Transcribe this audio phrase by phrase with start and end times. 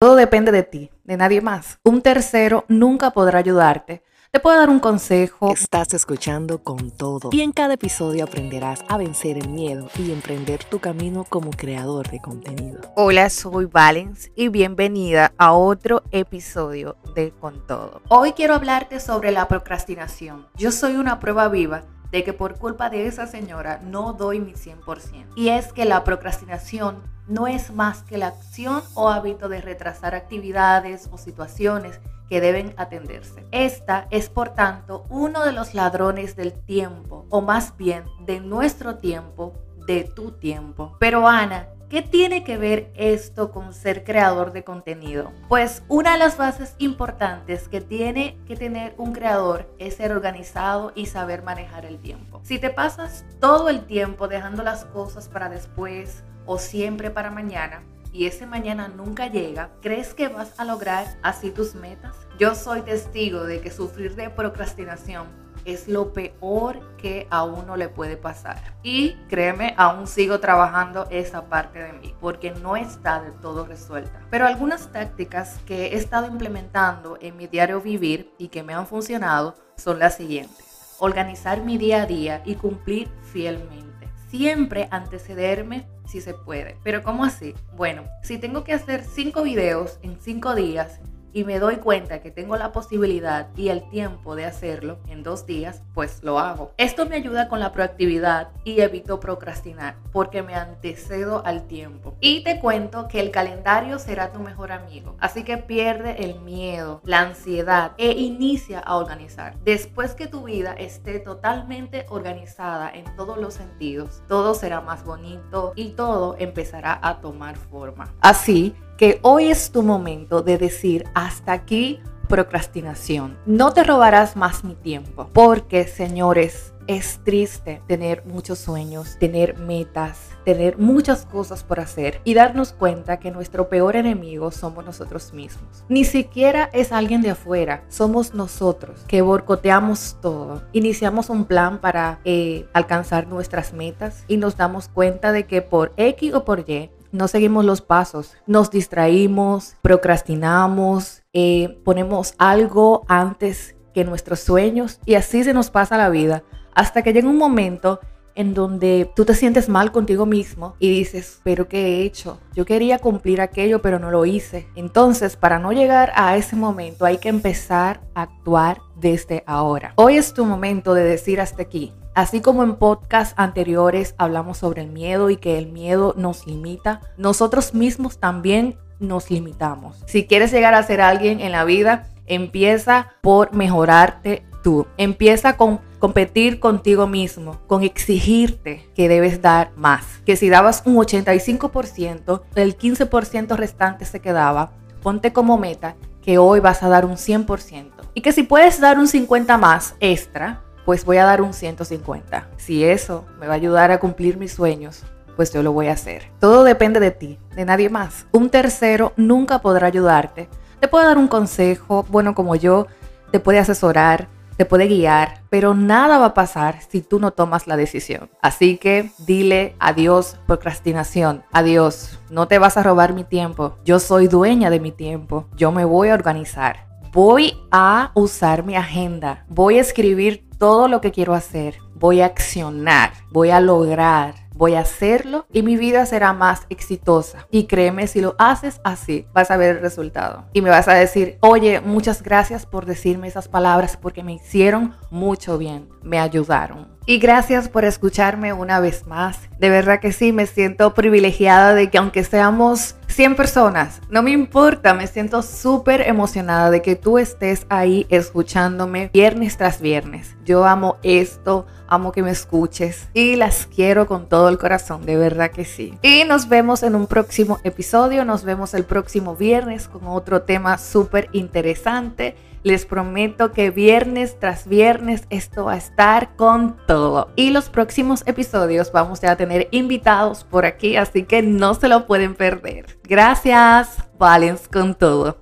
[0.00, 1.80] Todo depende de ti, de nadie más.
[1.82, 4.04] Un tercero nunca podrá ayudarte.
[4.30, 5.52] Te puedo dar un consejo.
[5.52, 7.30] Estás escuchando con todo.
[7.32, 12.08] Y en cada episodio aprenderás a vencer el miedo y emprender tu camino como creador
[12.10, 12.80] de contenido.
[12.94, 18.00] Hola, soy Valens y bienvenida a otro episodio de Con todo.
[18.08, 20.46] Hoy quiero hablarte sobre la procrastinación.
[20.54, 24.52] Yo soy una prueba viva de que por culpa de esa señora no doy mi
[24.52, 25.32] 100%.
[25.36, 30.14] Y es que la procrastinación no es más que la acción o hábito de retrasar
[30.14, 33.46] actividades o situaciones que deben atenderse.
[33.52, 38.96] Esta es, por tanto, uno de los ladrones del tiempo, o más bien de nuestro
[38.96, 39.54] tiempo,
[39.86, 40.96] de tu tiempo.
[40.98, 45.32] Pero Ana, ¿Qué tiene que ver esto con ser creador de contenido?
[45.48, 50.92] Pues una de las bases importantes que tiene que tener un creador es ser organizado
[50.94, 52.42] y saber manejar el tiempo.
[52.44, 57.82] Si te pasas todo el tiempo dejando las cosas para después o siempre para mañana,
[58.12, 62.14] y ese mañana nunca llega, ¿crees que vas a lograr así tus metas?
[62.38, 65.26] Yo soy testigo de que sufrir de procrastinación
[65.72, 68.56] es lo peor que a uno le puede pasar.
[68.82, 74.20] Y créeme, aún sigo trabajando esa parte de mí porque no está del todo resuelta.
[74.30, 78.86] Pero algunas tácticas que he estado implementando en mi diario vivir y que me han
[78.86, 80.96] funcionado son las siguientes.
[80.98, 84.08] Organizar mi día a día y cumplir fielmente.
[84.30, 86.76] Siempre antecederme si se puede.
[86.82, 87.54] Pero ¿cómo así?
[87.76, 91.00] Bueno, si tengo que hacer cinco videos en cinco días,
[91.32, 95.46] y me doy cuenta que tengo la posibilidad y el tiempo de hacerlo en dos
[95.46, 96.72] días, pues lo hago.
[96.76, 102.16] Esto me ayuda con la proactividad y evito procrastinar porque me antecedo al tiempo.
[102.20, 107.00] Y te cuento que el calendario será tu mejor amigo, así que pierde el miedo,
[107.04, 109.56] la ansiedad e inicia a organizar.
[109.64, 115.72] Después que tu vida esté totalmente organizada en todos los sentidos, todo será más bonito
[115.76, 118.14] y todo empezará a tomar forma.
[118.20, 123.38] Así que hoy es tu momento de decir hasta aquí procrastinación.
[123.46, 130.30] No te robarás más mi tiempo, porque señores, es triste tener muchos sueños, tener metas,
[130.44, 135.84] tener muchas cosas por hacer y darnos cuenta que nuestro peor enemigo somos nosotros mismos.
[135.88, 140.62] Ni siquiera es alguien de afuera, somos nosotros que borcoteamos todo.
[140.72, 145.92] Iniciamos un plan para eh, alcanzar nuestras metas y nos damos cuenta de que por
[145.96, 153.76] X o por Y no seguimos los pasos, nos distraímos, procrastinamos, eh, ponemos algo antes
[153.94, 158.00] que nuestros sueños y así se nos pasa la vida hasta que llega un momento
[158.38, 162.38] en donde tú te sientes mal contigo mismo y dices, pero ¿qué he hecho?
[162.54, 164.68] Yo quería cumplir aquello, pero no lo hice.
[164.76, 169.92] Entonces, para no llegar a ese momento, hay que empezar a actuar desde ahora.
[169.96, 171.92] Hoy es tu momento de decir hasta aquí.
[172.18, 177.00] Así como en podcasts anteriores hablamos sobre el miedo y que el miedo nos limita,
[177.16, 180.02] nosotros mismos también nos limitamos.
[180.06, 184.88] Si quieres llegar a ser alguien en la vida, empieza por mejorarte tú.
[184.96, 190.04] Empieza con competir contigo mismo, con exigirte que debes dar más.
[190.26, 194.72] Que si dabas un 85%, el 15% restante se quedaba.
[195.04, 197.92] Ponte como meta que hoy vas a dar un 100%.
[198.14, 202.48] Y que si puedes dar un 50 más extra, pues voy a dar un 150.
[202.56, 205.02] Si eso me va a ayudar a cumplir mis sueños,
[205.36, 206.32] pues yo lo voy a hacer.
[206.40, 208.26] Todo depende de ti, de nadie más.
[208.32, 210.48] Un tercero nunca podrá ayudarte.
[210.80, 212.86] Te puede dar un consejo, bueno como yo,
[213.30, 217.66] te puede asesorar, te puede guiar, pero nada va a pasar si tú no tomas
[217.66, 218.30] la decisión.
[218.40, 224.26] Así que dile adiós procrastinación, adiós, no te vas a robar mi tiempo, yo soy
[224.26, 226.88] dueña de mi tiempo, yo me voy a organizar.
[227.12, 232.26] Voy a usar mi agenda, voy a escribir todo lo que quiero hacer, voy a
[232.26, 237.46] accionar, voy a lograr, voy a hacerlo y mi vida será más exitosa.
[237.50, 240.44] Y créeme, si lo haces así, vas a ver el resultado.
[240.52, 244.96] Y me vas a decir, oye, muchas gracias por decirme esas palabras porque me hicieron
[245.10, 246.97] mucho bien, me ayudaron.
[247.08, 249.38] Y gracias por escucharme una vez más.
[249.58, 254.30] De verdad que sí, me siento privilegiada de que aunque seamos 100 personas, no me
[254.30, 260.36] importa, me siento súper emocionada de que tú estés ahí escuchándome viernes tras viernes.
[260.44, 265.16] Yo amo esto, amo que me escuches y las quiero con todo el corazón, de
[265.16, 265.98] verdad que sí.
[266.02, 270.76] Y nos vemos en un próximo episodio, nos vemos el próximo viernes con otro tema
[270.76, 272.36] súper interesante.
[272.62, 277.30] Les prometo que viernes tras viernes esto va a estar con todo.
[277.36, 282.06] Y los próximos episodios vamos a tener invitados por aquí, así que no se lo
[282.06, 282.98] pueden perder.
[283.04, 285.38] Gracias, Valens con todo.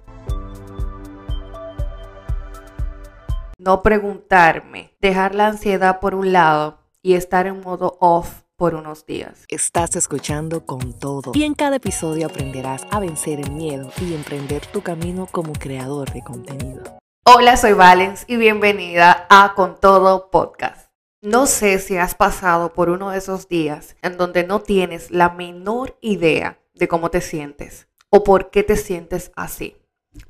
[3.59, 9.07] No preguntarme, dejar la ansiedad por un lado y estar en modo off por unos
[9.07, 9.45] días.
[9.49, 14.65] Estás escuchando con todo y en cada episodio aprenderás a vencer el miedo y emprender
[14.67, 16.83] tu camino como creador de contenido.
[17.29, 20.93] Hola, soy Valens y bienvenida a Con Todo Podcast.
[21.21, 25.31] No sé si has pasado por uno de esos días en donde no tienes la
[25.31, 29.77] menor idea de cómo te sientes o por qué te sientes así.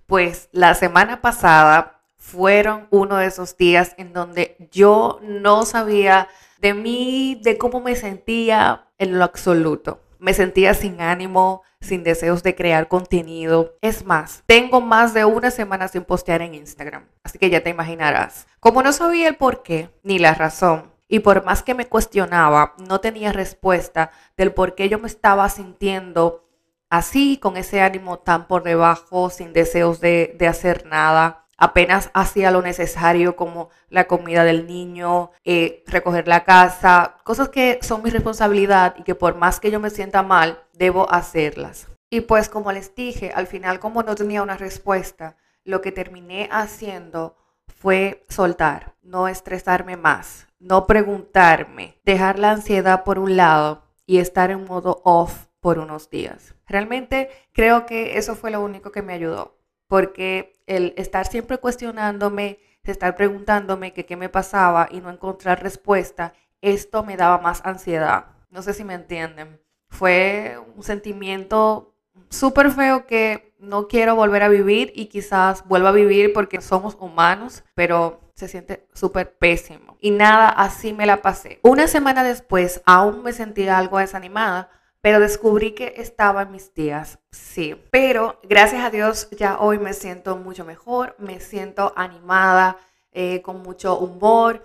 [0.07, 6.29] Pues la semana pasada fueron uno de esos días en donde yo no sabía
[6.63, 10.01] de mí, de cómo me sentía en lo absoluto.
[10.27, 13.77] Me sentía sin ánimo, sin deseos de crear contenido.
[13.81, 17.71] Es más, tengo más de una semana sin postear en Instagram, así que ya te
[17.71, 18.49] imaginarás.
[18.59, 22.75] Como no sabía el por qué ni la razón, y por más que me cuestionaba,
[22.89, 26.45] no tenía respuesta del por qué yo me estaba sintiendo
[26.91, 32.51] así, con ese ánimo tan por debajo, sin deseos de, de hacer nada apenas hacía
[32.51, 38.11] lo necesario como la comida del niño, eh, recoger la casa, cosas que son mi
[38.11, 41.89] responsabilidad y que por más que yo me sienta mal, debo hacerlas.
[42.11, 46.49] Y pues como les dije, al final como no tenía una respuesta, lo que terminé
[46.53, 47.37] haciendo
[47.67, 54.51] fue soltar, no estresarme más, no preguntarme, dejar la ansiedad por un lado y estar
[54.51, 56.55] en modo off por unos días.
[56.67, 59.57] Realmente creo que eso fue lo único que me ayudó
[59.89, 67.05] porque el estar siempre cuestionándome, estar preguntándome qué me pasaba y no encontrar respuesta, esto
[67.05, 68.27] me daba más ansiedad.
[68.51, 69.61] No sé si me entienden.
[69.89, 71.95] Fue un sentimiento
[72.29, 76.97] súper feo que no quiero volver a vivir y quizás vuelva a vivir porque somos
[77.01, 79.97] humanos, pero se siente súper pésimo.
[80.01, 81.61] Y nada, así me la pasé.
[81.63, 84.71] Una semana después aún me sentía algo desanimada
[85.07, 87.81] pero descubrí que estaba en mis días, sí.
[87.93, 92.77] Pero gracias a Dios ya hoy me siento mucho mejor, me siento animada,
[93.13, 94.65] eh, con mucho humor,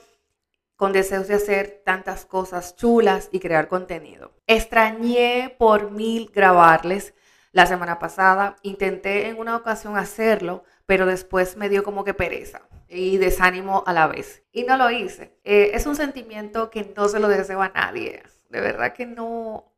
[0.75, 4.31] con deseos de hacer tantas cosas chulas y crear contenido.
[4.47, 7.13] Extrañé por mil grabarles
[7.51, 12.63] la semana pasada, intenté en una ocasión hacerlo, pero después me dio como que pereza
[12.87, 14.41] y desánimo a la vez.
[14.51, 15.37] Y no lo hice.
[15.43, 18.23] Eh, es un sentimiento que no se lo deseo a nadie.
[18.49, 19.70] De verdad que no,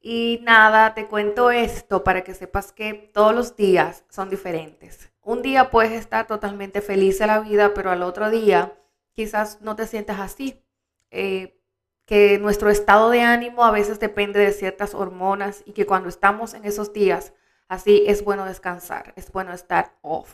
[0.00, 5.12] y nada, te cuento esto para que sepas que todos los días son diferentes.
[5.22, 8.78] Un día puedes estar totalmente feliz de la vida, pero al otro día
[9.12, 10.64] quizás no te sientas así.
[11.10, 11.58] Eh,
[12.08, 16.54] que nuestro estado de ánimo a veces depende de ciertas hormonas y que cuando estamos
[16.54, 17.34] en esos días,
[17.68, 20.32] así es bueno descansar, es bueno estar off,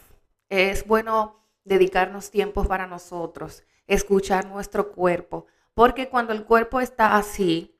[0.48, 7.73] es bueno dedicarnos tiempos para nosotros, escuchar nuestro cuerpo, porque cuando el cuerpo está así,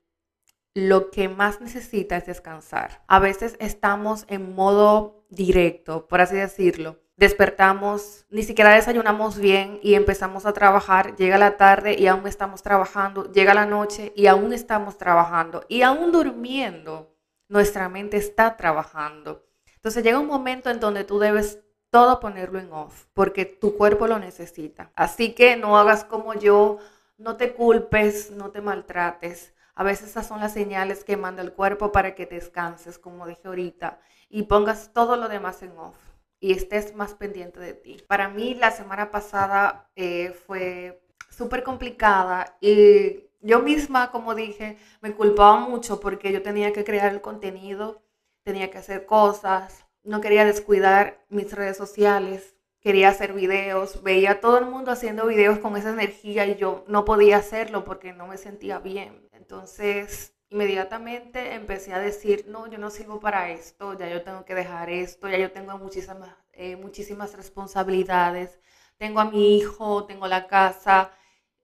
[0.75, 3.01] lo que más necesita es descansar.
[3.07, 6.99] A veces estamos en modo directo, por así decirlo.
[7.15, 11.15] Despertamos, ni siquiera desayunamos bien y empezamos a trabajar.
[11.15, 13.31] Llega la tarde y aún estamos trabajando.
[13.31, 15.63] Llega la noche y aún estamos trabajando.
[15.69, 17.15] Y aún durmiendo,
[17.47, 19.45] nuestra mente está trabajando.
[19.75, 24.07] Entonces llega un momento en donde tú debes todo ponerlo en off, porque tu cuerpo
[24.07, 24.91] lo necesita.
[24.93, 26.79] Así que no hagas como yo,
[27.17, 31.53] no te culpes, no te maltrates a veces esas son las señales que manda el
[31.53, 33.99] cuerpo para que descanses, como dije ahorita,
[34.29, 35.97] y pongas todo lo demás en off
[36.39, 38.01] y estés más pendiente de ti.
[38.07, 45.13] Para mí la semana pasada eh, fue súper complicada y yo misma, como dije, me
[45.13, 48.01] culpaba mucho porque yo tenía que crear el contenido,
[48.43, 52.54] tenía que hacer cosas, no quería descuidar mis redes sociales,
[52.85, 56.85] quería hacer videos, veía a todo el mundo haciendo videos con esa energía y yo
[56.87, 59.27] no podía hacerlo porque no me sentía bien.
[59.31, 64.53] Entonces, inmediatamente empecé a decir, no, yo no sirvo para esto, ya yo tengo que
[64.53, 68.59] dejar esto, ya yo tengo muchísimas, eh, muchísimas responsabilidades,
[68.97, 71.11] tengo a mi hijo, tengo la casa,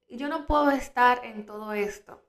[0.08, 2.20] y yo no puedo estar en todo esto.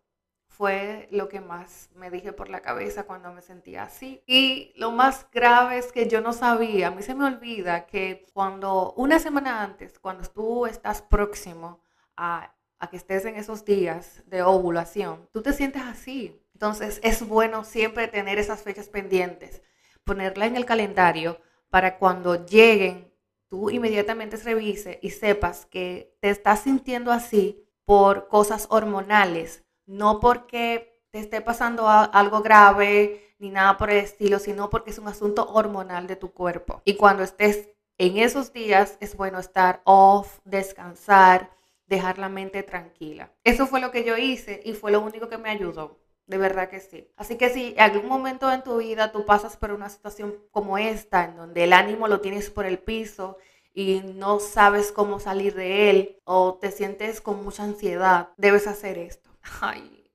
[0.57, 4.23] Fue lo que más me dije por la cabeza cuando me sentía así.
[4.27, 8.27] Y lo más grave es que yo no sabía, a mí se me olvida que
[8.33, 11.81] cuando una semana antes, cuando tú estás próximo
[12.17, 16.43] a a que estés en esos días de ovulación, tú te sientes así.
[16.53, 19.63] Entonces es bueno siempre tener esas fechas pendientes,
[20.03, 21.41] ponerla en el calendario
[21.71, 23.15] para cuando lleguen,
[23.47, 31.01] tú inmediatamente revise y sepas que te estás sintiendo así por cosas hormonales, no porque
[31.11, 35.49] te esté pasando algo grave ni nada por el estilo, sino porque es un asunto
[35.53, 36.81] hormonal de tu cuerpo.
[36.85, 37.69] Y cuando estés
[37.99, 41.51] en esos días es bueno estar off, descansar,
[41.87, 43.31] dejar la mente tranquila.
[43.45, 45.99] Eso fue lo que yo hice y fue lo único que me ayudó.
[46.27, 47.11] De verdad que sí.
[47.17, 50.79] Así que si en algún momento en tu vida tú pasas por una situación como
[50.79, 53.37] esta, en donde el ánimo lo tienes por el piso
[53.75, 58.97] y no sabes cómo salir de él o te sientes con mucha ansiedad, debes hacer
[58.97, 59.32] esto.
[59.61, 60.11] Ay,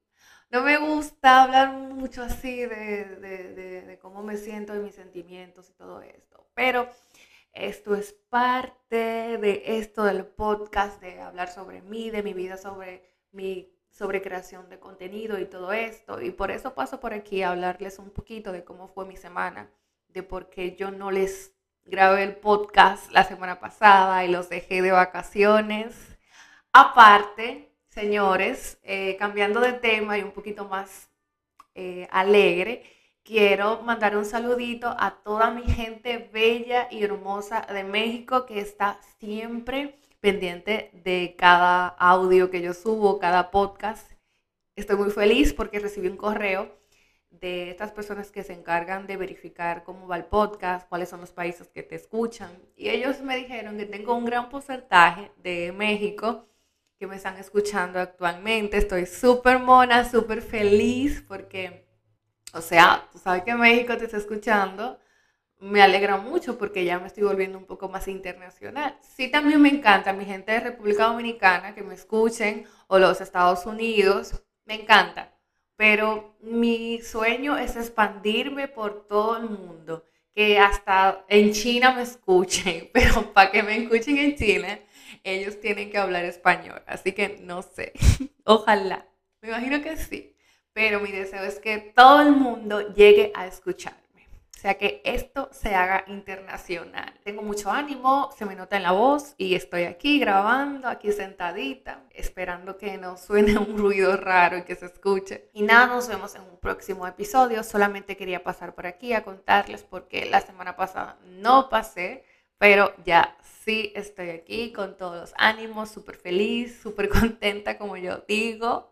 [0.49, 6.01] no me gusta hablar mucho así de, cómo me siento, de mis sentimientos y todo
[6.01, 6.47] esto.
[6.53, 6.89] Pero
[7.53, 13.03] esto es parte de esto del podcast, de hablar sobre mí, de mi vida, sobre
[13.31, 16.21] mi sobre creación de contenido y todo esto.
[16.21, 19.71] Y por eso paso por aquí a hablarles un poquito de cómo fue mi semana,
[20.09, 24.83] de por qué yo no les grabé el podcast la semana pasada y los dejé
[24.83, 25.95] de vacaciones.
[26.71, 27.66] Aparte,
[27.97, 31.09] señores, eh, cambiando de tema y un poquito más
[31.73, 32.83] eh, alegre,
[33.23, 38.99] quiero mandar un saludito a toda mi gente bella y hermosa de México que está
[39.19, 44.11] siempre pendiente de cada audio que yo subo, cada podcast.
[44.75, 46.77] Estoy muy feliz porque recibí un correo
[47.31, 51.31] de estas personas que se encargan de verificar cómo va el podcast, cuáles son los
[51.31, 52.51] países que te escuchan.
[52.75, 56.47] Y ellos me dijeron que tengo un gran porcentaje de México
[56.97, 58.77] que me están escuchando actualmente.
[58.77, 61.87] Estoy súper mona, súper feliz porque,
[62.53, 64.99] o sea, tú sabes que México te está escuchando
[65.59, 68.97] me alegra mucho porque ya me estoy volviendo un poco más internacional.
[69.01, 73.65] Sí, también me encanta mi gente de República Dominicana que me escuchen o los Estados
[73.65, 75.33] Unidos, me encanta.
[75.75, 82.89] Pero mi sueño es expandirme por todo el mundo, que hasta en China me escuchen,
[82.93, 84.79] pero para que me escuchen en China,
[85.23, 86.81] ellos tienen que hablar español.
[86.87, 87.93] Así que no sé,
[88.43, 89.07] ojalá,
[89.41, 90.35] me imagino que sí,
[90.73, 93.95] pero mi deseo es que todo el mundo llegue a escuchar.
[94.57, 97.13] O sea que esto se haga internacional.
[97.23, 102.01] Tengo mucho ánimo, se me nota en la voz y estoy aquí grabando, aquí sentadita,
[102.09, 105.51] esperando que no suene un ruido raro y que se escuche.
[105.53, 107.63] Y nada, nos vemos en un próximo episodio.
[107.63, 112.25] Solamente quería pasar por aquí a contarles porque la semana pasada no pasé,
[112.57, 118.23] pero ya sí estoy aquí con todos los ánimos, súper feliz, súper contenta como yo
[118.27, 118.91] digo.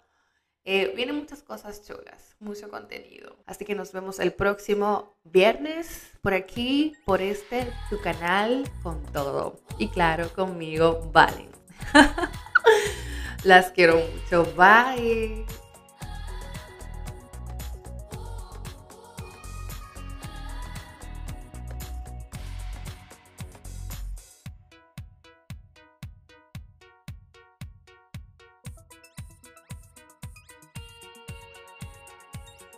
[0.68, 3.38] Eh, vienen muchas cosas chulas, mucho contenido.
[3.46, 9.60] Así que nos vemos el próximo viernes por aquí, por este, tu canal, con todo.
[9.78, 11.52] Y claro, conmigo, Valen.
[13.44, 14.44] Las quiero mucho.
[14.56, 15.46] Bye.